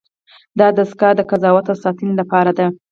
دا 0.59 0.67
دستگاه 0.77 1.13
د 1.15 1.21
قضاوت 1.31 1.65
او 1.71 1.77
ساتنې 1.83 2.13
لپاره 2.21 2.51
ده. 2.57 2.67